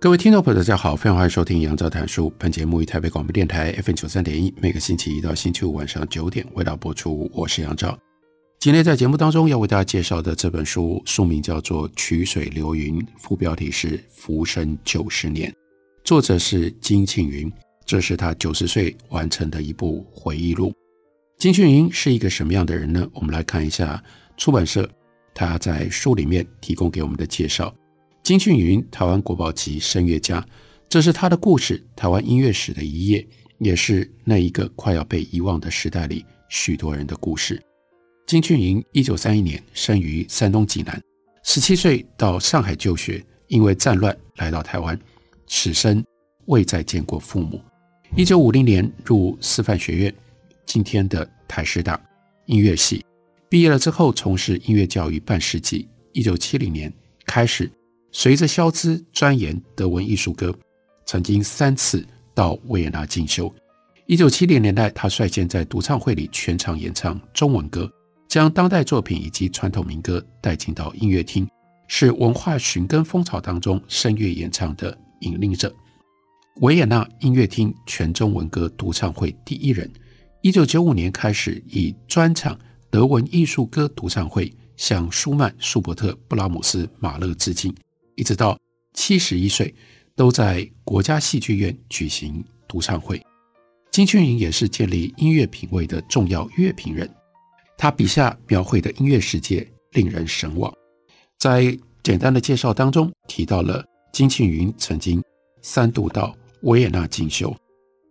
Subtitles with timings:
[0.00, 2.32] 各位听众朋友，大家好，非常欢迎收听杨照谈书。
[2.38, 7.30] 本节目于台北广播电台 FM 九三点一，每个星期一到星期五晚上九点为大家播出。
[7.34, 7.98] 我是杨照。
[8.60, 15.50] 今天在节目当中要为大家介绍的这本书，书名叫做《曲水流云》，副标题是《浮生九十年》，
[16.02, 17.52] 作者是金庆云，
[17.84, 20.72] 这是他九十岁完成的一部回忆录。
[21.36, 23.06] 金庆云是一个什么样的人呢？
[23.12, 24.02] 我们来看一下
[24.38, 24.88] 出版社
[25.34, 27.70] 他在书里面提供给我们的介绍。
[28.22, 30.46] 金俊云，台湾国宝级声乐家，
[30.88, 33.26] 这是他的故事，台湾音乐史的一页，
[33.58, 37.60] 也是那一个快要被遗忘的时代里许多人的故事。
[38.26, 41.02] 金俊云，一九三一年生于山东济南，
[41.42, 44.96] 十七岁到上海就学，因为战乱来到台湾，
[45.48, 46.04] 此生
[46.46, 47.60] 未再见过父母。
[48.16, 50.14] 一九五零年入师范学院，
[50.66, 52.00] 今天的台师大
[52.46, 53.04] 音乐系，
[53.48, 55.88] 毕业了之后从事音乐教育半世纪。
[56.12, 56.92] 一九七零年
[57.24, 57.68] 开始。
[58.12, 60.54] 随着肖兹钻研德文艺术歌，
[61.06, 63.52] 曾经三次到维也纳进修。
[64.06, 67.88] 一九七零年代，他率先在独唱会里全场演唱中文歌，
[68.28, 71.48] 将当代作品以及传统民歌带进到音乐厅，
[71.86, 75.72] 是文化寻根风潮当中声乐演唱的引领者。
[76.62, 79.88] 维也纳音乐厅全中文歌独唱会第一人。
[80.42, 82.58] 一九九五年开始以专场
[82.90, 87.72] 德文艺术歌独唱会向舒曼、舒伯特、布拉姆斯、马勒致敬。
[88.20, 88.58] 一直到
[88.92, 89.74] 七十一岁，
[90.14, 93.18] 都在国家戏剧院举行独唱会。
[93.90, 97.10] 金庆云也是建立音乐品味的重要乐评人，
[97.78, 100.70] 他笔下描绘的音乐世界令人神往。
[101.38, 103.82] 在简单的介绍当中提到了
[104.12, 105.22] 金庆云曾经
[105.62, 107.56] 三度到维也纳进修，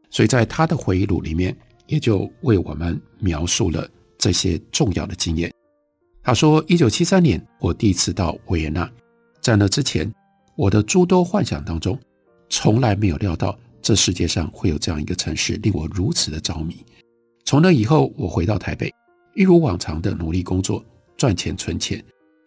[0.09, 1.55] 所以在他的回忆录里面
[1.85, 3.87] 也就为我们描述了
[4.17, 5.53] 这些重要的经验。
[6.23, 8.91] 他说：“一九七三年，我第一次到维也纳。”
[9.49, 10.13] 在那之前，
[10.55, 11.97] 我的诸多幻想当中，
[12.51, 16.85] 从来没有料到这世界上会有这样一个城市令我如此的着迷。
[17.45, 18.93] 从那以后，我回到台北，
[19.33, 20.85] 一如往常的努力工作、
[21.17, 21.99] 赚钱、存钱，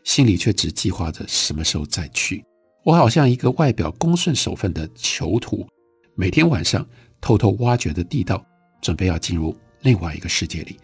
[0.05, 2.45] 心里却只计划着什么时候再去。
[2.85, 5.67] 我好像一个外表恭顺守分的囚徒，
[6.15, 6.87] 每天晚上
[7.21, 8.47] 偷偷挖掘的地道，
[8.81, 10.77] 准备要进入另外一个世界里，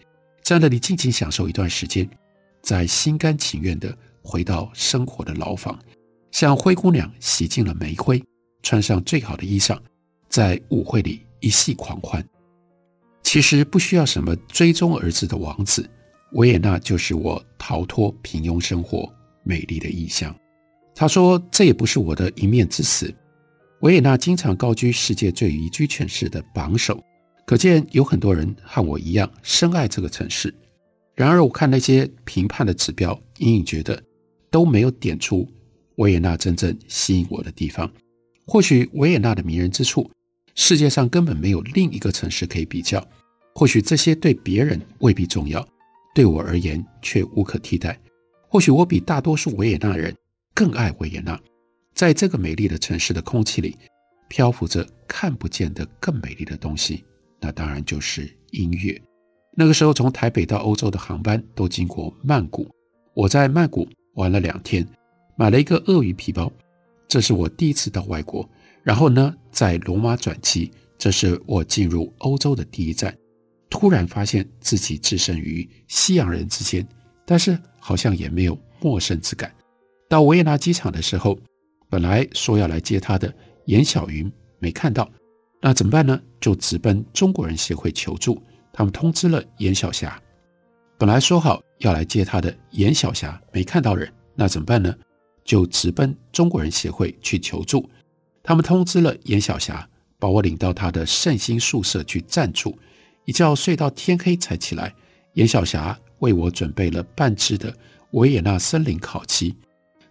[0.43, 2.05] 在那里尽情享受一段时间，
[2.61, 5.79] 再心甘情愿地回到生活的牢房。
[6.31, 8.23] 像灰姑娘洗净了煤灰，
[8.63, 9.77] 穿上最好的衣裳，
[10.29, 12.23] 在舞会里一戏狂欢。
[13.23, 15.87] 其实不需要什么追踪儿子的王子，
[16.33, 19.11] 维也纳就是我逃脱平庸生活
[19.43, 20.35] 美丽的异乡。
[20.95, 23.13] 他说：“这也不是我的一面之词。
[23.81, 27.01] 维也纳经常高居世界最宜居城市的榜首，
[27.45, 30.53] 可见有很多人和我一样深爱这个城市。
[31.15, 34.01] 然而，我看那些评判的指标，隐隐觉得
[34.51, 35.47] 都没有点出。”
[35.99, 37.89] 维也纳真正吸引我的地方，
[38.45, 40.09] 或许维也纳的迷人之处，
[40.55, 43.05] 世界上根本没有另一个城市可以比较。
[43.53, 45.65] 或许这些对别人未必重要，
[46.15, 47.99] 对我而言却无可替代。
[48.47, 50.15] 或许我比大多数维也纳人
[50.53, 51.39] 更爱维也纳。
[51.93, 53.75] 在这个美丽的城市的空气里，
[54.29, 57.03] 漂浮着看不见的更美丽的东西，
[57.41, 58.99] 那当然就是音乐。
[59.57, 62.65] 那个时候，从台北到欧洲的航班都经过曼谷，
[63.13, 64.87] 我在曼谷玩了两天。
[65.39, 66.51] 买了一个鳄鱼皮包，
[67.07, 68.45] 这是我第一次到外国。
[68.83, 73.17] 然后呢，在罗马转机，这是我进入欧洲的第一站。
[73.69, 76.85] 突然发现自己置身于西洋人之间，
[77.25, 79.49] 但是好像也没有陌生之感。
[80.09, 81.39] 到维也纳机场的时候，
[81.89, 83.33] 本来说要来接他的
[83.63, 85.09] 严小云没看到，
[85.61, 86.21] 那怎么办呢？
[86.41, 88.43] 就直奔中国人协会求助。
[88.73, 90.21] 他们通知了严小霞，
[90.97, 94.93] 本来说好要来接他的严小霞没看到人，那怎么办呢？
[95.49, 97.89] 就直奔中国人协会去求助，
[98.43, 102.77] 他们通知了严小霞，把我领到他的圣心宿舍去暂住，
[103.25, 104.93] 一觉睡到天黑才起来。
[105.33, 107.75] 严小霞为我准备了半只的
[108.11, 109.55] 维也纳森林烤鸡，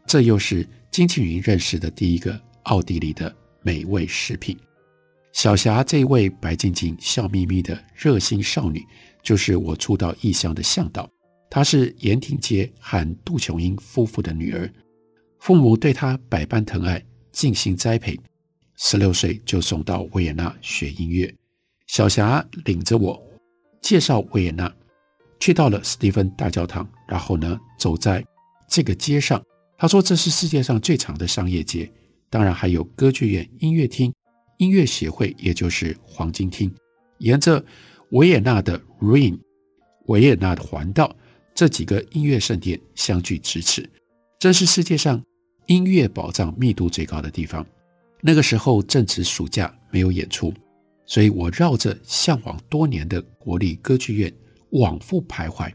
[0.08, 3.32] 这又是金庆云认识的第一个奥地利的
[3.62, 4.58] 美味食品。
[5.32, 8.84] 小霞这一位白净净、笑眯眯的热心少女，
[9.22, 11.08] 就是我初到异乡的向导。
[11.48, 14.68] 她是岩亭街和杜琼英夫妇的女儿，
[15.38, 18.18] 父母对他百般疼爱，尽心栽培。
[18.76, 21.34] 十六岁就送到维也纳学音乐。
[21.86, 23.20] 小霞领着我
[23.80, 24.72] 介绍维也纳，
[25.40, 28.24] 去到了史蒂芬大教堂，然后呢，走在
[28.68, 29.42] 这个街上。
[29.76, 31.90] 他说这是世界上最长的商业街，
[32.28, 34.12] 当然还有歌剧院、音乐厅、
[34.58, 36.72] 音乐协会，也就是黄金厅。
[37.18, 37.64] 沿着
[38.10, 39.38] 维也纳的 Ring，
[40.06, 41.16] 维也纳的环道，
[41.54, 43.88] 这几个音乐圣殿相距咫尺，
[44.38, 45.22] 这是世界上
[45.68, 47.64] 音乐宝藏密度最高的地方。
[48.22, 50.52] 那个时候正值暑假，没有演出，
[51.04, 54.32] 所以我绕着向往多年的国立歌剧院
[54.70, 55.70] 往复徘徊，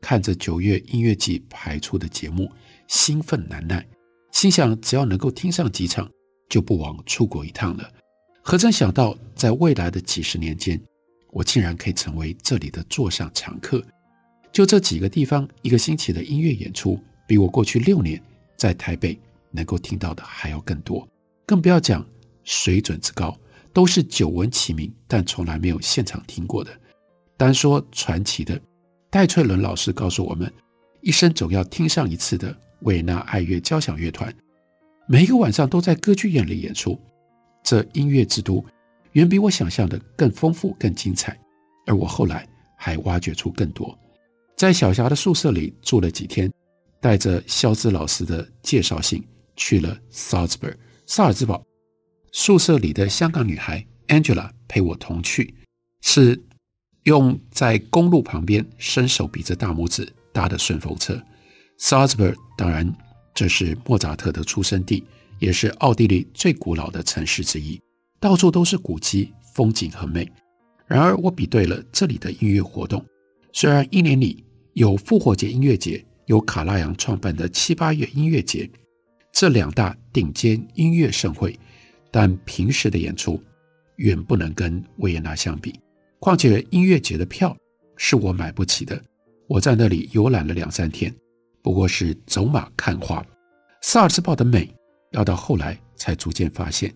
[0.00, 2.50] 看着九月音乐季排出的节目。
[2.88, 3.86] 兴奋难耐，
[4.32, 6.10] 心想只要能够听上几场，
[6.48, 7.88] 就不枉出国一趟了。
[8.42, 10.80] 何曾想到，在未来的几十年间，
[11.30, 13.80] 我竟然可以成为这里的座上常客。
[14.50, 18.20] 就这几个地方，一个星期的音乐演出，比我过去六年
[18.56, 19.16] 在台北
[19.50, 21.06] 能够听到的还要更多。
[21.46, 22.06] 更不要讲
[22.44, 23.36] 水准之高，
[23.72, 26.70] 都是久闻其名，但从来没有现场听过的。
[27.36, 28.60] 单说传奇的
[29.10, 30.52] 戴翠伦老师告诉我们，
[31.00, 32.56] 一生总要听上一次的。
[32.82, 34.32] 维也纳爱乐交响乐团
[35.08, 36.96] 每一个晚上都在歌剧院里演出，
[37.64, 38.64] 这音乐之都
[39.14, 41.36] 远比我想象的更丰富、更精彩。
[41.86, 43.98] 而我后来还挖掘出更多，
[44.56, 46.48] 在小霞的宿舍里住了几天，
[47.00, 49.26] 带着肖兹老师的介绍信
[49.58, 51.62] 去了 Salzburg 萨尔兹堡。
[52.32, 55.54] 宿舍里的香港女孩 Angela 陪我同去，
[56.00, 56.40] 是
[57.02, 61.20] 用在公路旁边伸手比着大拇指搭的顺风车。
[61.78, 62.94] Salzburg 当然，
[63.34, 65.04] 这是莫扎特的出生地，
[65.38, 67.80] 也是奥地利最古老的城市之一，
[68.20, 70.30] 到处都是古迹，风景很美。
[70.86, 73.04] 然而，我比对了这里的音乐活动，
[73.52, 74.44] 虽然一年里
[74.74, 78.70] 有复活节音乐节，有卡拉扬创办的七八月音乐节，
[79.32, 81.58] 这两大顶尖音乐盛会，
[82.10, 83.42] 但平时的演出
[83.96, 85.78] 远不能跟维也纳相比。
[86.18, 87.56] 况且，音乐节的票
[87.96, 89.00] 是我买不起的。
[89.46, 91.14] 我在那里游览了两三天。
[91.62, 93.24] 不过是走马看花，
[93.82, 94.72] 萨尔兹堡的美
[95.12, 96.92] 要到后来才逐渐发现，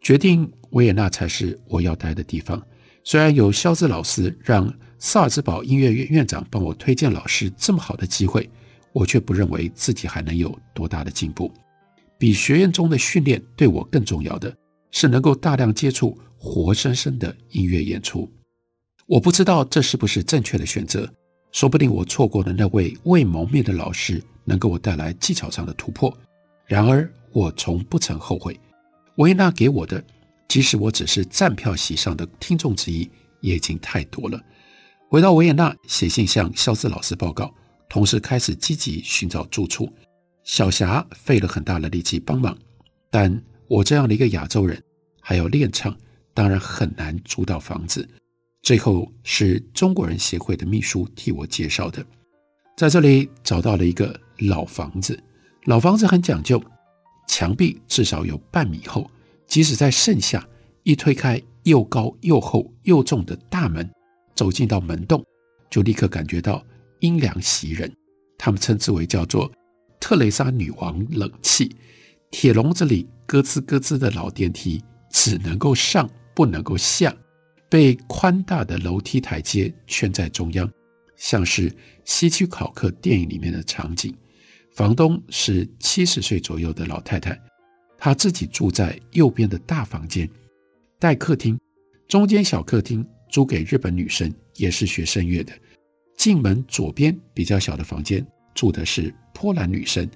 [0.00, 2.60] 决定维也纳才是我要待的地方。
[3.04, 8.48] 虽然有肖兹老师让萨尔兹堡音乐院院长帮我推荐老师这么好的机会，
[8.92, 11.52] 我却不认为自己还能有多大的进步。
[12.18, 14.54] 比学院中的训练对我更重要的
[14.90, 18.30] 是能够大量接触活生生的音乐演出。
[19.06, 21.12] 我不知道这是不是正确的选择。
[21.50, 26.16] 说不定我错过了那位未谋面的老师，能给我带来技巧上的突破。
[26.64, 28.58] 然而，我从不曾后悔。
[29.16, 30.02] 维也纳给我的，
[30.48, 33.10] 即使我只是站票席上的听众之一，
[33.42, 34.40] 也已经太多了。
[35.10, 37.52] 回到维也纳，写信向肖兹老师报告，
[37.92, 39.86] 同时开始积极寻找住处。
[40.44, 42.56] 小霞费了很大的力气帮忙，
[43.10, 43.30] 但
[43.68, 44.82] 我这样的一个亚洲人，
[45.20, 45.94] 还要练唱，
[46.32, 48.08] 当然很难租到房子。
[48.62, 52.02] 最后是中国人协会的秘书替我介绍的，
[52.78, 55.22] 在这里找到了一个老房子。
[55.64, 56.58] 老房子很讲究，
[57.28, 59.06] 墙壁至少有半米厚，
[59.46, 60.42] 即使在盛夏，
[60.82, 63.86] 一推开又高又厚又重的大门，
[64.34, 65.22] 走进到门洞，
[65.68, 66.64] 就立刻感觉到
[67.02, 67.92] 阴凉袭人。
[68.38, 69.52] 他们称之为叫做
[70.00, 71.70] 特蕾莎女王冷气。
[72.32, 77.14] 铁笼子里咯吱咯吱的老电梯，只能够上，不能够下。
[77.68, 80.70] 被宽大的楼梯台阶圈在中央，
[81.16, 81.70] 像是
[82.04, 84.14] 希区考克电影里面的场景。
[84.72, 87.38] 房东是七十岁左右的老太太，
[87.98, 90.28] 她自己住在右边的大房间，
[90.98, 91.58] 带客厅，
[92.08, 95.52] 中间小客厅租给日本女生，也是学声乐的。
[96.16, 100.08] 进门左边比较小的房间住的是波兰女生，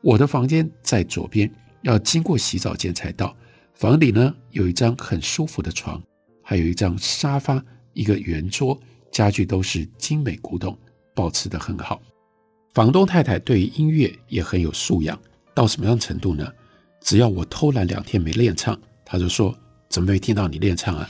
[0.00, 1.50] 我的房间在左边，
[1.82, 3.36] 要经过洗澡间才到。
[3.74, 6.02] 房里呢，有一张很舒服的床。
[6.46, 8.78] 还有一张沙发，一个圆桌，
[9.10, 10.76] 家具都是精美古董，
[11.14, 12.02] 保持得很好。
[12.74, 15.18] 房东太太对音乐也很有素养，
[15.54, 16.46] 到什么样程度呢？
[17.00, 19.56] 只要我偷懒两天没练唱，她就说
[19.88, 21.08] ：“怎么没听到你练唱啊？”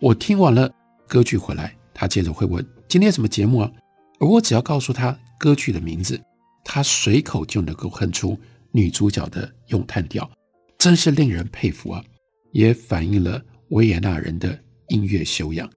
[0.00, 0.68] 我听完了
[1.06, 3.72] 歌剧回来，她接着会问：“今天什么节目啊？”
[4.20, 6.20] 而我只要告诉她歌剧的名字，
[6.62, 8.38] 她随口就能够哼出
[8.70, 10.30] 女主角的咏叹调，
[10.76, 12.04] 真是令人佩服啊！
[12.50, 14.62] 也反映了维也纳人的。
[14.88, 15.70] 音乐修养，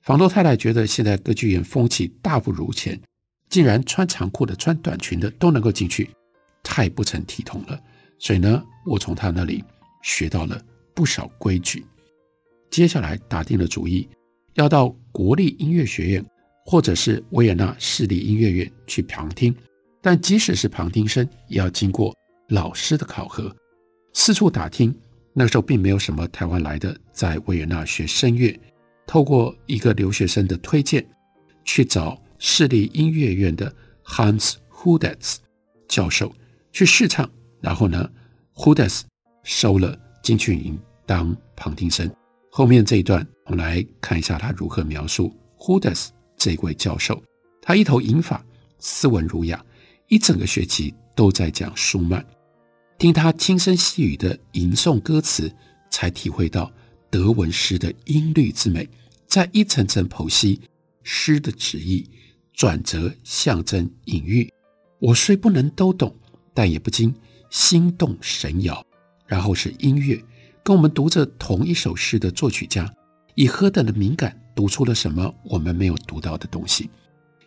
[0.00, 2.98] 房东太太觉得现在歌剧院风气大不如前，
[3.50, 6.08] 竟然穿长裤的、穿短裙的都能够进去，
[6.62, 7.78] 太不成体统了。
[8.18, 9.62] 所以呢，我从他那里
[10.02, 10.58] 学到了
[10.94, 11.84] 不少规矩。
[12.70, 14.08] 接下来打定了主意，
[14.54, 16.24] 要到国立音乐学院
[16.64, 19.54] 或者是维也纳市立音乐院去旁听。
[20.00, 22.14] 但即使是旁听生，也要经过
[22.48, 23.54] 老师的考核，
[24.12, 24.94] 四处打听。
[25.34, 28.58] 那时候并没有什么台湾来的在维也纳学声乐，
[29.06, 31.06] 透过一个留学生的推荐，
[31.64, 35.36] 去找市立音乐院的 Hans Hudetz
[35.88, 36.34] 教授
[36.70, 38.10] 去试唱，然后呢
[38.54, 39.02] ，Hudetz
[39.42, 42.10] 收了金庆云当旁听生。
[42.50, 46.08] 后面这一段，我们来看一下他如何描述 Hudetz
[46.42, 47.22] 这位教授。
[47.60, 48.44] 他一头银发，
[48.80, 49.64] 斯文儒雅，
[50.08, 52.24] 一整个学期都在讲舒曼。
[52.98, 55.54] 听他轻声细语的吟诵歌词，
[55.88, 56.72] 才体会到
[57.08, 58.88] 德文诗的音律之美。
[59.28, 60.60] 在一层层剖析
[61.04, 62.10] 诗的旨意、
[62.52, 64.52] 转折、象征、隐喻，
[64.98, 66.12] 我虽不能都懂，
[66.52, 67.14] 但也不禁
[67.50, 68.84] 心动神摇。
[69.26, 70.20] 然后是音乐，
[70.64, 72.92] 跟我们读着同一首诗的作曲家，
[73.36, 76.90] 以何等的敏感读出了什么我们没有读到的东西，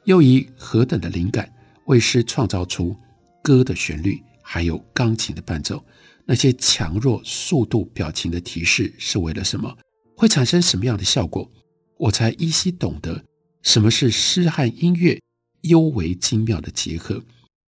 [0.03, 1.51] 又以何等的灵感
[1.85, 2.95] 为诗创造出
[3.41, 4.21] 歌的旋律。
[4.47, 5.83] 还有钢琴的伴奏，
[6.23, 9.75] 那些强弱、速度、表情的提示是为了什么？
[10.15, 11.51] 会产生什么样的效果？
[11.97, 13.25] 我才依稀懂得
[13.63, 15.19] 什么是诗和音乐
[15.61, 17.19] 尤为精妙的结合。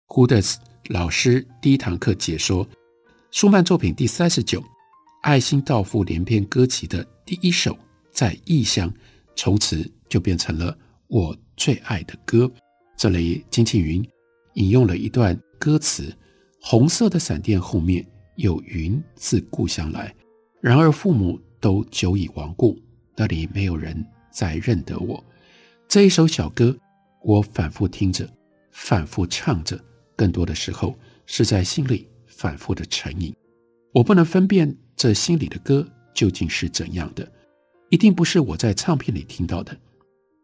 [0.07, 0.55] Hudetz
[0.89, 2.67] 老师第一堂课解说
[3.31, 4.61] 舒曼作品第三十九
[5.21, 7.73] 《爱新道夫连篇歌集》的第一首
[8.11, 8.91] 《在异乡》，
[9.37, 10.77] 从此就变成了
[11.09, 12.51] 我最爱的歌。
[12.97, 14.07] 这里金庆云
[14.55, 16.13] 引用了一段歌词。
[16.65, 20.15] 红色的闪电后面有云自故乡来，
[20.61, 22.79] 然而父母都久已亡故，
[23.17, 25.23] 那里没有人再认得我。
[25.89, 26.79] 这一首小歌，
[27.25, 28.29] 我反复听着，
[28.71, 29.77] 反复唱着，
[30.15, 30.97] 更多的时候
[31.27, 33.35] 是在心里反复的沉吟。
[33.93, 35.85] 我不能分辨这心里的歌
[36.15, 37.29] 究竟是怎样的，
[37.93, 39.79] 一定不是我在唱片里听到的，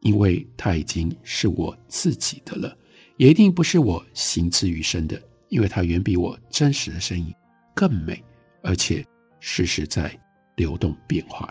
[0.03, 2.77] 因为它已经是我自己的了，
[3.17, 5.19] 也一定不是我行之于声的。
[5.49, 7.35] 因为它远比我真实的声音
[7.75, 8.23] 更美，
[8.63, 9.03] 而且
[9.41, 10.15] 时时在
[10.57, 11.51] 流动变化。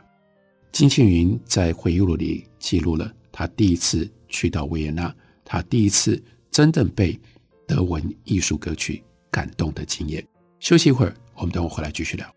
[0.72, 5.12] 金庆云在回忆录里记录了他第一次去到维也纳，
[5.44, 7.20] 他第一次真正被
[7.68, 10.24] 德文艺术歌曲感动的经验。
[10.60, 12.37] 休息一会儿，我们等会回来继续聊。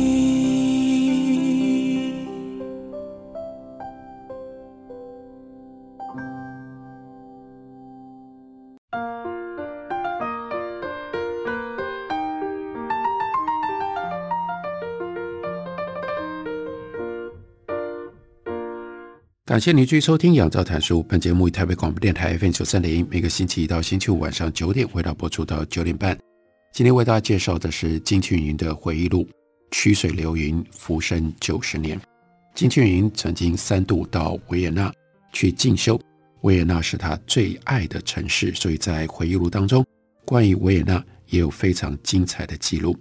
[19.51, 20.99] 感谢您继续收听《杨照谈书》。
[21.03, 26.17] 本节目以台北广播电台 FM 九三点一，每个星期一到星期五晚上九点，为大家播出到九点半。
[26.71, 29.25] 今天为大家介绍的是金庆云的回忆录
[29.71, 31.99] 《曲水流云，浮生九十年》。
[32.55, 34.89] 金庆云曾经三度到维也纳
[35.33, 35.99] 去进修，
[36.43, 39.85] 维也纳是他最爱的城市，所以在回忆录当中，
[40.23, 42.97] 关于维也纳也有非常精彩的记录。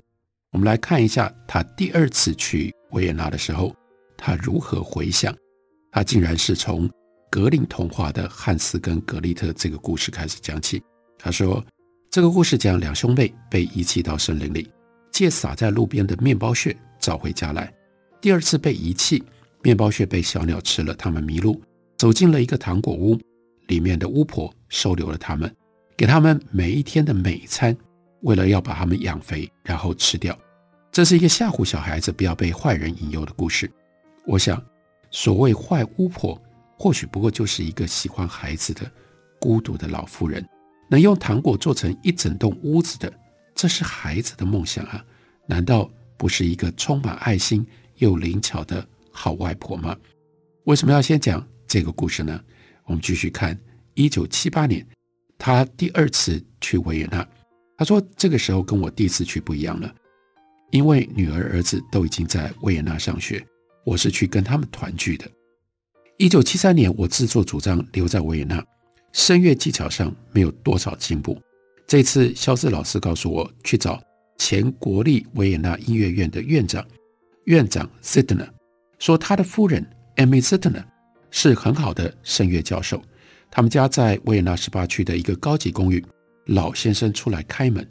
[0.51, 3.73] 我们来看一下他第二次去维也纳的时候，
[4.17, 5.33] 他如何回想。
[5.93, 6.89] 他竟然是从
[7.29, 10.83] 格林童话的汉斯跟格丽特这个故事开始讲起。
[11.19, 11.65] 他说，
[12.11, 14.71] 这个故事讲两兄妹被遗弃到森林里，
[15.13, 17.73] 借洒在路边的面包屑找回家来。
[18.21, 19.23] 第二次被遗弃，
[19.63, 21.61] 面包屑被小鸟吃了，他们迷路，
[21.99, 23.19] 走进了一个糖果屋，
[23.67, 25.53] 里面的巫婆收留了他们，
[25.97, 27.77] 给他们每一天的美餐，
[28.23, 30.37] 为了要把他们养肥，然后吃掉。
[30.91, 33.71] 这是一个吓唬小孩子不要被坏人引诱的故事。
[34.27, 34.61] 我想。
[35.11, 36.41] 所谓坏巫婆，
[36.79, 38.91] 或许不过就是一个喜欢孩子的
[39.41, 40.47] 孤独的老妇人。
[40.89, 43.13] 能用糖果做成一整栋屋子的，
[43.55, 45.05] 这是孩子的梦想啊！
[45.47, 47.65] 难道不是一个充满爱心
[47.97, 49.97] 又灵巧的好外婆吗？
[50.65, 52.43] 为什么要先讲这个故事呢？
[52.87, 53.57] 我们继续看，
[53.95, 54.85] 一九七八年，
[55.39, 57.25] 他第二次去维也纳。
[57.77, 59.95] 他说，这个时候跟我第一次去不一样了，
[60.73, 63.45] 因为女儿儿子都已经在维也纳上学。
[63.85, 65.29] 我是去跟他们团聚的。
[66.17, 68.65] 一九七三年，我自作主张留在维也纳，
[69.13, 71.41] 声乐技巧上没有多少进步。
[71.87, 74.03] 这次，肖斯老师告诉我去找
[74.39, 76.87] 前国立维也纳音乐院的院长，
[77.45, 78.49] 院长 Zidner
[78.99, 79.85] 说他的夫人
[80.17, 80.85] Emmy Zidner
[81.31, 83.03] 是很好的声乐教授。
[83.51, 86.05] 他们家在维也纳十八区的一个高级公寓。
[86.47, 87.87] 老先生出来开门，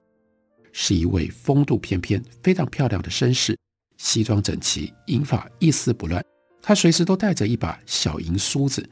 [0.71, 3.57] 是一位风度翩翩、非常漂亮的绅士，
[3.99, 6.23] 西装整齐，银发一丝不乱。
[6.61, 8.87] 他随时都带着一把小银梳子。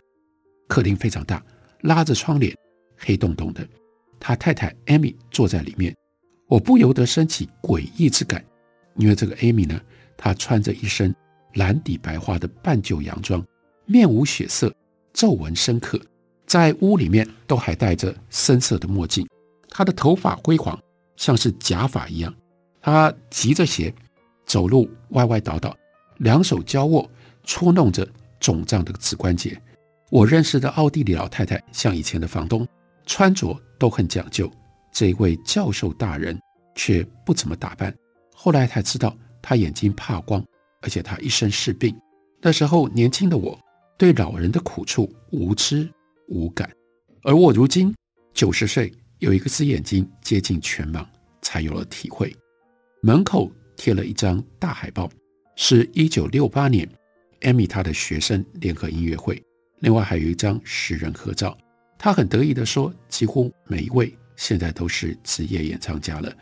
[0.68, 1.42] 客厅非常大，
[1.82, 2.54] 拉着窗帘，
[2.98, 3.66] 黑洞洞的。
[4.20, 5.96] 他太太艾米坐在里面，
[6.48, 8.44] 我不由得升起诡异之感，
[8.96, 9.80] 因为这个艾米呢，
[10.18, 11.16] 她穿着一身
[11.54, 13.44] 蓝底白花的半旧洋装，
[13.86, 14.74] 面无血色，
[15.14, 16.02] 皱纹深刻，
[16.46, 19.26] 在屋里面都还戴着深色的墨镜。
[19.70, 20.78] 她的头发灰黄，
[21.16, 22.34] 像是假发一样。
[22.82, 23.94] 她急着鞋，
[24.48, 25.78] 走路歪歪倒倒，
[26.18, 27.08] 两手交握，
[27.44, 28.08] 搓弄着
[28.40, 29.62] 肿胀的指关节。
[30.10, 32.68] 我认识的奥地利老太太，像以前的房东，
[33.06, 34.50] 穿着都很讲究。
[34.92, 36.40] 这位教授大人
[36.74, 37.94] 却不怎么打扮。
[38.34, 40.44] 后来才知道，他眼睛怕光，
[40.82, 41.96] 而且他一身是病。
[42.42, 43.60] 那时候年轻的我，
[43.98, 45.88] 对老人的苦处无知
[46.30, 46.72] 无感，
[47.24, 47.94] 而我如今
[48.34, 48.92] 九十岁。
[49.20, 51.04] 有一个只眼睛接近全盲，
[51.42, 52.32] 才有了体会。
[53.02, 55.10] 门口贴了一张大海报，
[55.56, 56.86] 是一九六八年
[57.44, 59.42] 艾米他的学生联合音乐会。
[59.80, 61.58] 另外还有一张十人合照。
[61.98, 66.36] 他很得意地说：“几乎每一位现在都是职业演唱家了。”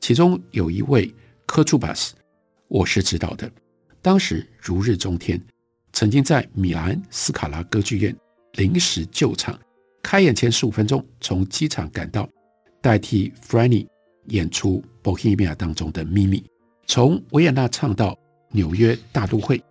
[0.00, 1.12] 其中有一位
[1.46, 2.14] 科楚巴斯，
[2.68, 3.50] 我是知道的。
[4.00, 5.40] 当时如日中天，
[5.92, 8.16] 曾经在米兰斯卡拉歌剧院
[8.54, 9.58] 临时救场。
[10.02, 12.28] 开演前十五分钟，从机场赶到，
[12.80, 13.86] 代替 Franny
[14.28, 14.82] 演出
[15.16, 16.44] 《Bohemia》当中的咪咪。
[16.86, 18.18] 从维也纳唱到
[18.50, 19.62] 纽约大都会，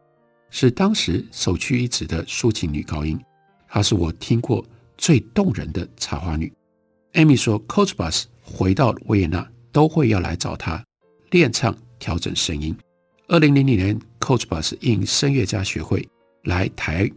[0.49, 3.19] 是当时首屈一指的抒情女高音。
[3.67, 4.65] 她是我听过
[4.97, 6.51] 最动人的插花女。
[7.13, 10.83] Amy 说，Kotzebue 回到维也纳都会要来找她
[11.29, 12.75] 练唱、调整声音。
[13.27, 16.07] 二零零零年，Kotzebue 应声乐家学会
[16.43, 17.09] 来台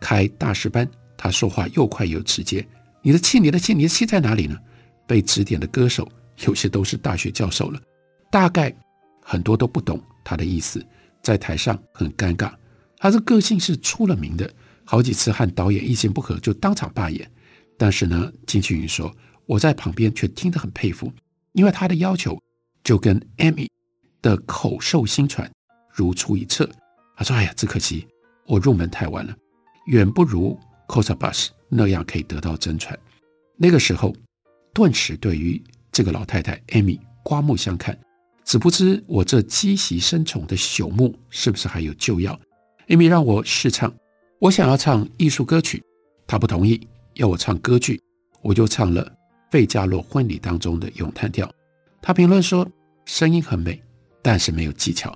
[0.00, 0.88] 开大师班。
[1.16, 2.64] 他说话又快又直接。
[3.00, 4.56] 你的气，你的气，你的气在哪里呢？
[5.06, 6.06] 被指点的歌手
[6.44, 7.80] 有些都是大学教授了，
[8.30, 8.74] 大概
[9.28, 10.86] 很多都不懂他的意思，
[11.20, 12.54] 在台上很尴尬。
[12.96, 14.48] 他的个性是出了名的，
[14.84, 17.28] 好几次和导演意见不合就当场罢演。
[17.76, 19.12] 但是呢，金庆云说
[19.44, 21.12] 我在旁边却听得很佩服，
[21.52, 22.40] 因为他的要求
[22.84, 23.66] 就跟 Amy
[24.22, 25.50] 的口授心传
[25.92, 26.70] 如出一辙。
[27.16, 28.06] 他说：“哎呀，只可惜
[28.46, 29.34] 我入门太晚了，
[29.86, 32.96] 远不如。” Kotzebue 那样可以得到真传。
[33.56, 34.14] 那个时候，
[34.72, 35.60] 顿时对于
[35.90, 37.98] 这个老太太 Amy 刮目相看。
[38.46, 42.38] 只不知我这积习深宠的朽木是不是还有救药
[42.86, 43.92] ？Amy 让我试唱，
[44.38, 45.82] 我想要唱艺术歌曲，
[46.28, 46.80] 他不同意，
[47.14, 48.00] 要我唱歌剧，
[48.42, 49.04] 我就唱了
[49.50, 51.52] 《费加罗婚礼》当中的咏叹调。
[52.00, 52.64] 他评论说
[53.04, 53.82] 声音很美，
[54.22, 55.12] 但是没有技巧，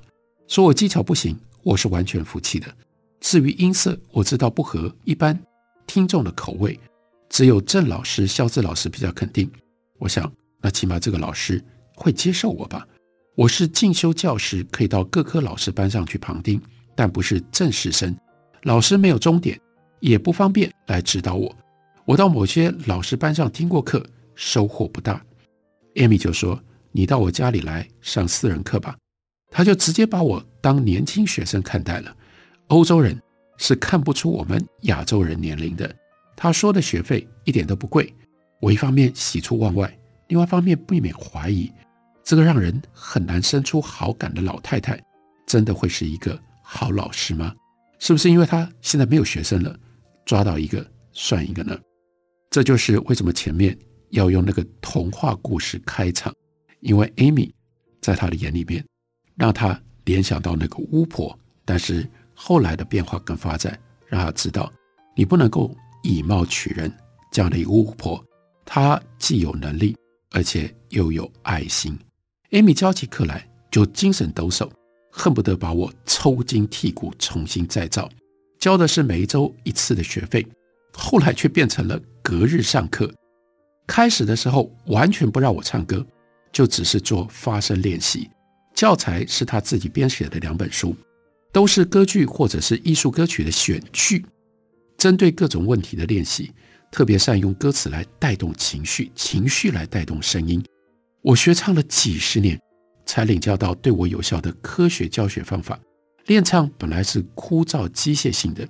[0.49, 2.67] 说我技巧不行，我是完全服气的。
[3.21, 5.41] 至于音色，我知道不合一般。
[5.87, 6.79] 听众的口味，
[7.29, 9.49] 只有郑老师、肖志老师比较肯定。
[9.99, 11.63] 我想，那起码这个老师
[11.95, 12.85] 会接受我吧。
[13.35, 16.61] 我是进修教师，可以到各科老师班上去旁听，
[16.95, 18.15] 但不是正式生。
[18.63, 19.59] 老师没有终点，
[20.01, 21.55] 也不方便来指导我。
[22.05, 25.25] 我到某些老师班上听过课，收获不大。
[25.97, 26.61] 艾米就说
[26.93, 28.97] ：“你到我家里来上私人课吧。”
[29.51, 32.15] 他就直接把我当年轻学生看待了。
[32.69, 33.21] 欧洲人。
[33.63, 35.95] 是看不出我们亚洲人年龄的。
[36.35, 38.11] 他说的学费一点都不贵。
[38.59, 39.95] 我一方面喜出望外，
[40.29, 41.71] 另外一方面不免怀疑，
[42.23, 45.01] 这个让人很难生出好感的老太太，
[45.47, 47.55] 真的会是一个好老师吗？
[47.99, 49.77] 是不是因为她现在没有学生了，
[50.25, 51.79] 抓到一个算一个呢？
[52.51, 53.77] 这就是为什么前面
[54.11, 56.35] 要用那个童话故事开场，
[56.81, 57.51] 因为 Amy
[58.01, 58.85] 在他的眼里面，
[59.37, 62.09] 让他联想到那个巫婆，但是。
[62.43, 64.73] 后来的变化跟发展，让他知道，
[65.15, 66.91] 你不能够以貌取人。
[67.31, 68.25] 这样的一个巫婆，
[68.65, 69.95] 她既有能力，
[70.31, 71.99] 而且又有爱心。
[72.51, 74.69] 艾米教起课来就精神抖擞，
[75.13, 78.11] 恨不得把我抽筋剔骨，重新再造。
[78.59, 80.45] 交的是每周一次的学费，
[80.93, 83.09] 后来却变成了隔日上课。
[83.87, 86.05] 开始的时候完全不让我唱歌，
[86.53, 88.29] 就只是做发声练习。
[88.75, 90.95] 教材是他自己编写的两本书。
[91.53, 94.25] 都是歌剧或者是艺术歌曲的选句，
[94.97, 96.53] 针对各种问题的练习，
[96.93, 100.65] 特别善用歌词来带动情绪，情绪来带动声音。
[101.23, 102.59] 我学唱了几十年，
[103.05, 105.79] 才领教到对我有效的科学教学方法。
[106.27, 108.67] 练唱本来是枯燥机械性的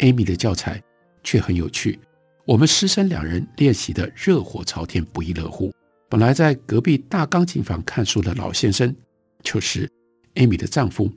[0.00, 0.82] ，Amy 的教材
[1.22, 1.98] 却很有趣。
[2.46, 5.72] 我们师生两人练习的热火朝天，不亦乐乎。
[6.08, 8.94] 本来在隔壁大钢琴房看书的老先生，
[9.42, 9.88] 就是
[10.34, 11.10] Amy 的丈夫。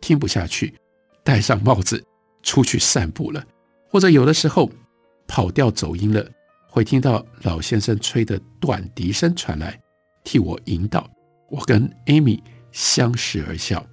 [0.00, 0.72] 听不下去，
[1.22, 2.02] 戴上帽子
[2.42, 3.44] 出去散步了，
[3.88, 4.70] 或者有的时候
[5.28, 6.26] 跑调走音了，
[6.68, 9.78] 会听到老先生吹的短笛声传来，
[10.24, 11.08] 替我引导。
[11.50, 12.40] 我跟 Amy
[12.72, 13.84] 相视而笑。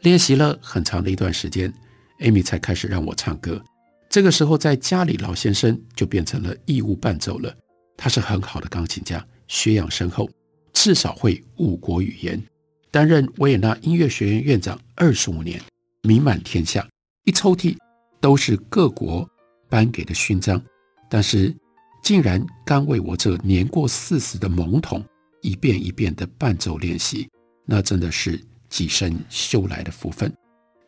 [0.00, 1.72] 练习了很长的一段时间
[2.20, 3.62] ，Amy 才开始让我唱歌。
[4.08, 7.54] 这个时候，在家里，老先生就变成了义务伴奏了。
[7.96, 10.28] 他是很好的钢琴家，学养深厚，
[10.72, 12.42] 至少会五国语言。
[12.90, 15.60] 担任维也纳音乐学院院长二十五年，
[16.02, 16.86] 名满天下，
[17.24, 17.76] 一抽屉
[18.20, 19.26] 都是各国
[19.70, 20.60] 颁给的勋章。
[21.08, 21.54] 但是，
[22.02, 25.02] 竟然甘为我这年过四十的懵童，
[25.42, 27.28] 一遍一遍的伴奏练习，
[27.66, 30.32] 那真的是几生修来的福分。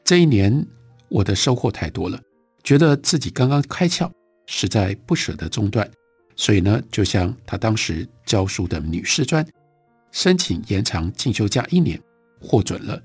[0.02, 0.66] 这一年，
[1.08, 2.18] 我的收获太多了。
[2.62, 4.10] 觉得自己刚刚开窍，
[4.46, 5.88] 实在不舍得中断，
[6.34, 9.46] 所以呢，就向他当时教书的女师专
[10.12, 12.00] 申请延长进修假一年，
[12.40, 13.02] 获准了。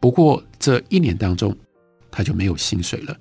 [0.00, 1.56] 不过这一年当中，
[2.10, 3.16] 他就没有薪水了。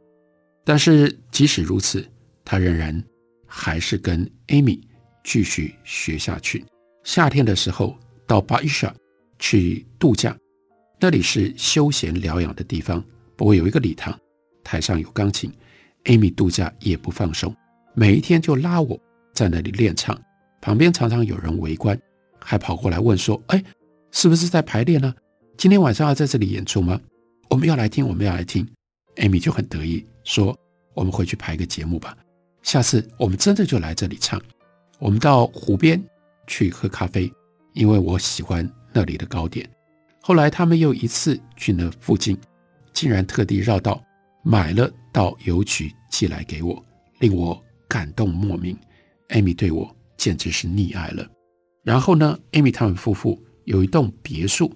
[0.64, 2.08] 但是即使如此，
[2.44, 3.04] 他仍然
[3.46, 4.82] 还是跟 Amy
[5.24, 6.66] 继续学下去。
[7.06, 8.94] 夏天的时候到巴伊莎
[9.38, 10.36] 去度假，
[11.00, 13.02] 那里是休闲疗养的地方，
[13.36, 14.20] 不过有一个礼堂，
[14.64, 15.50] 台上有钢琴。
[16.06, 17.56] Amy 度假也不放松，
[17.94, 19.00] 每一天就拉我
[19.34, 20.20] 在那里练唱，
[20.62, 22.00] 旁边常常有人围观，
[22.40, 23.64] 还跑过来问说：“哎，
[24.12, 25.14] 是不是在排练呢？
[25.58, 27.00] 今天晚上要在这里演出吗？
[27.50, 28.68] 我们要来听，我们要来听。
[29.18, 30.58] ”Amy 就很得意说
[30.94, 32.18] ：“我们回去排个节目吧，
[32.64, 34.42] 下次我们真的就来这里唱。
[35.00, 36.04] 我们到湖边
[36.48, 37.32] 去喝咖啡，
[37.74, 39.70] 因为我喜欢那里的糕点。”
[40.22, 42.38] 后来他们又一次去那附近，
[42.94, 44.04] 竟然特地绕道
[44.44, 44.92] 买了。
[45.16, 46.86] 到邮局寄来给我，
[47.20, 48.78] 令我感动莫名。
[49.30, 51.26] 艾米对我简直是溺爱了。
[51.86, 54.70] 然后呢，艾米他们夫妇有一栋别墅，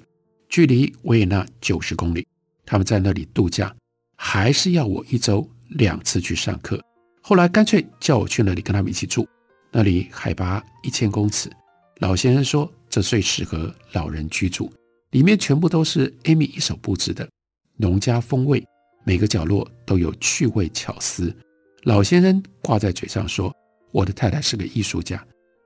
[0.47, 2.25] 距离维也纳九十公里。
[2.65, 3.75] 他们在那里度假，
[4.15, 6.81] 还是要我一周两次去上课。
[7.21, 9.27] 后来干脆叫我去那里跟他们一起住。
[9.73, 11.51] 那里海拔一千公尺，
[11.99, 14.71] 老先生说这最适合老人居住，
[15.11, 17.29] 里面全部都是艾米一手布置的，
[17.75, 18.65] 农家风味。
[19.03, 21.35] 每个角落都有趣味巧思。
[21.83, 23.53] 老先生挂在嘴上说
[23.91, 25.25] ：“我的太太是个艺术家，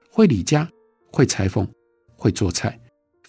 [0.10, 0.68] 会理家，
[1.12, 1.68] 会裁缝，
[2.16, 2.80] 会做菜。”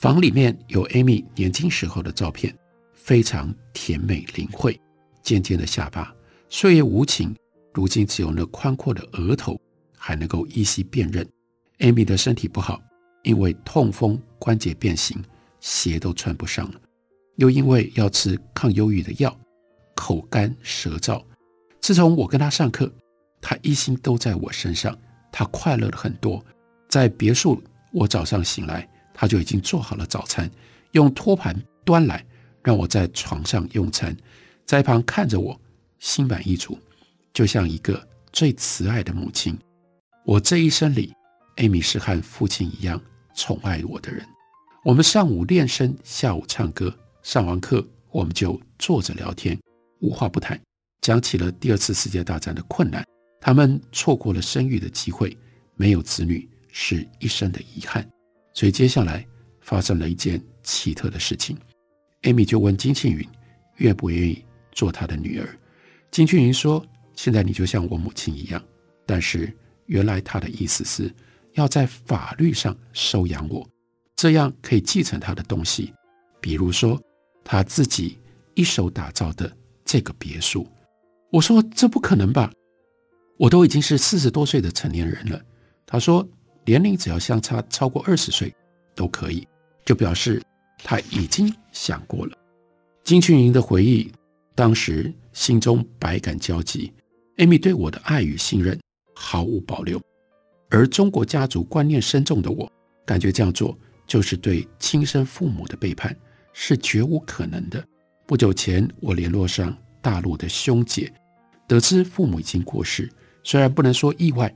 [0.01, 2.57] 房里面有 Amy 年轻时候的照片，
[2.95, 4.79] 非常甜美灵慧。
[5.23, 6.15] 尖尖的下巴，
[6.49, 7.35] 岁月无情，
[7.73, 9.61] 如今只有那宽阔的额头
[9.97, 11.27] 还能够依稀辨认。
[11.79, 12.81] Amy 的身体不好，
[13.25, 15.21] 因为痛风关节变形，
[15.59, 16.81] 鞋都穿不上了，
[17.37, 19.37] 又因为要吃抗忧郁的药。
[19.97, 21.23] 口干舌燥。
[21.81, 22.93] 自从我跟他上课，
[23.41, 24.97] 他一心都在我身上，
[25.33, 26.45] 他快乐了很多。
[26.89, 30.51] 在别墅，我早上醒来，他就已经做好了早餐，
[30.93, 32.25] 用托盘端来，
[32.63, 34.17] 让我在床上用餐，
[34.67, 35.59] 在一旁看着我，
[35.99, 36.79] 心满意足，
[37.33, 39.57] 就像一个最慈爱的母亲。
[40.25, 41.15] 我这一生里，
[41.57, 43.01] 艾米是和父亲一样
[43.35, 44.25] 宠爱我的人。
[44.85, 49.59] 我们上午练声，下午唱歌，上完课我们就坐着聊天。
[50.01, 50.61] 无话不谈，
[51.01, 53.05] 讲起了第二次世界大战的困难。
[53.41, 55.37] 他们错过了生育的机会，
[55.75, 58.07] 没有子女是一生的遗憾。
[58.53, 59.27] 所以接下来
[59.61, 61.57] 发生了一件奇特的事情。
[62.23, 63.27] 艾米就问金庆云
[63.77, 65.59] 愿不愿意做她的女儿。
[66.11, 66.85] 金庆云说
[67.17, 68.63] ：“现在你就像我母亲一样。”
[69.05, 69.53] 但是
[69.87, 71.13] 原来她的意思是
[71.55, 73.69] 要在法律上收养我，
[74.15, 75.93] 这样可以继承他的东西，
[76.41, 77.01] 比如说
[77.43, 78.19] 他自己
[78.55, 79.51] 一手打造的。
[79.87, 80.67] 这个别墅，
[81.31, 82.51] 我说这不可能吧？
[83.37, 85.41] 我都已经是四十多岁的成年人了。
[85.85, 86.27] 他说
[86.65, 88.53] 年龄只要相差超过二十岁
[88.95, 89.47] 都可以，
[89.85, 90.43] 就表示
[90.79, 92.37] 他已经想过了。
[93.05, 94.11] 金庆云的回忆，
[94.55, 96.91] 当时心中百感交集。
[97.37, 98.81] 艾米对我的爱与信任
[99.15, 100.01] 毫无保留，
[100.75, 102.69] 而中国家族观念深重的我，
[103.07, 106.15] 感觉这样做就是对亲生父母的背叛，
[106.53, 107.87] 是绝无可能的。
[108.27, 111.13] 不久前，我联络上大陆的兄姐，
[111.69, 113.09] 得知父母已经过世。
[113.45, 114.53] 虽然不能说意外，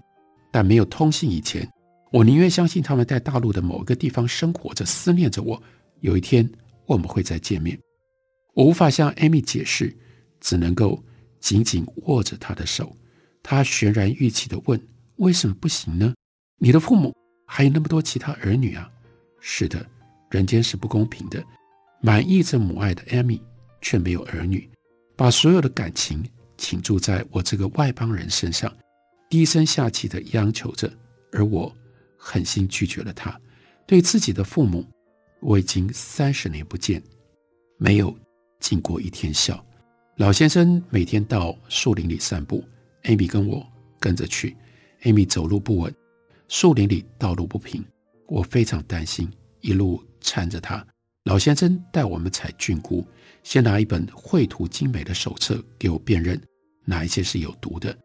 [0.50, 1.70] 但没有通信以前，
[2.10, 5.62] 我宁愿相信他们在大陆的某个地方生活着，思念着我。
[6.00, 6.50] 有一天
[6.86, 7.78] 我们会再见面。
[8.54, 9.96] 我无法向艾米解释，
[10.40, 11.00] 只能够
[11.38, 12.96] 紧紧握着她的手。
[13.40, 14.80] 她悬然欲泣地问
[15.18, 16.12] ：“为什么不行呢？
[16.58, 17.14] 你的父母
[17.46, 18.90] 还有那么多其他儿女啊？”
[19.40, 19.86] 是的，
[20.30, 21.44] 人间是不公平的。
[22.00, 23.40] 满溢着母爱的艾米。
[23.80, 24.68] 却没有儿女，
[25.16, 28.76] 把所有的感情倾注在我这个外邦人身上，
[29.30, 30.92] 低声下气地央求着，
[31.30, 31.72] 而我
[32.16, 33.40] 狠心拒绝了他。
[33.86, 34.84] 对自己的父母，
[35.40, 37.00] 我已经三十年不见，
[37.78, 38.12] 没有
[38.58, 39.64] 尽过一天孝。
[40.16, 42.64] 老先生每天到树林里散步，
[43.04, 43.64] 艾米跟我
[44.00, 44.56] 跟着去。
[45.02, 45.94] 艾米走路不稳，
[46.48, 47.84] 树林里道路不平，
[48.26, 49.30] 我非常担心，
[49.60, 50.84] 一路搀着他。
[51.24, 53.06] 老先生带我们采菌菇，
[53.42, 56.40] 先拿一本绘图精美的手册给我辨认
[56.84, 57.96] 哪一些是有毒的，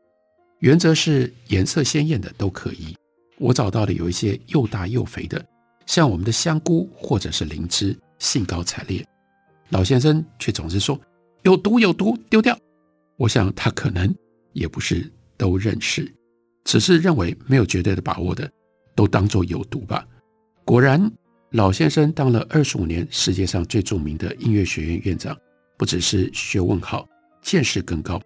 [0.59, 2.95] 原则是颜色鲜艳的都可以。
[3.39, 5.43] 我找到的有一些又大又肥的，
[5.85, 9.05] 像我们的香菇或者是灵芝，兴高采烈。
[9.69, 10.99] 老先生却总是说
[11.41, 12.57] 有毒有毒，丢掉。
[13.17, 14.13] 我想他可能
[14.51, 16.13] 也不是都认识，
[16.63, 18.49] 只是认为没有绝对的把握的，
[18.95, 20.05] 都当作有毒吧。
[20.65, 21.11] 果然，
[21.51, 25.37] 老先生当了二十五年世界上最著名的音乐学院院长，
[25.77, 27.07] 不只是学问好，
[27.41, 28.21] 见识更高。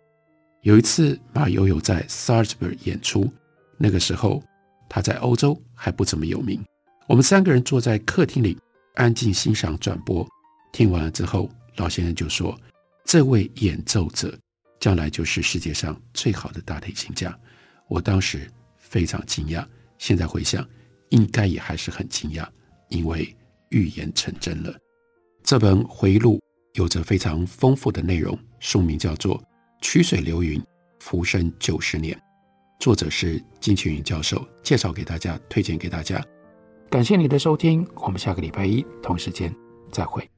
[0.62, 3.32] 有一次，马友友在 Salzburg 演出，
[3.78, 4.43] 那个时候
[4.89, 6.63] 他在欧洲还不怎么有名。
[7.08, 8.58] 我们三个人坐在客厅里，
[8.95, 10.28] 安静欣赏转播。
[10.73, 12.60] 听完了之后，老先生就说
[13.06, 14.38] ：“这位演奏者
[14.80, 17.36] 将来就是世界上最好的大提琴家。”
[17.88, 19.65] 我当时非常惊讶，
[19.97, 20.67] 现在回想，
[21.10, 22.47] 应该也还是很惊讶，
[22.89, 23.36] 因为
[23.69, 24.73] 预言成真了。
[25.43, 26.39] 这本回忆录
[26.73, 29.39] 有着非常丰富的内容，书名叫做
[29.82, 30.62] 《曲水流云，
[31.00, 32.13] 浮生九十年》，
[32.80, 36.23] 作者是金庆云教授，介绍给大家，推荐给大家。
[36.89, 39.54] 感谢你的收听，我们下个礼拜一同时间
[39.91, 40.30] 再会。